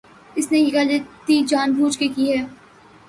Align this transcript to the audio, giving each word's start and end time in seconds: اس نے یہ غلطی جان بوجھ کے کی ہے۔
اس 0.35 0.51
نے 0.51 0.59
یہ 0.59 0.73
غلطی 0.73 1.41
جان 1.47 1.73
بوجھ 1.73 1.97
کے 1.99 2.07
کی 2.07 2.31
ہے۔ 2.31 2.45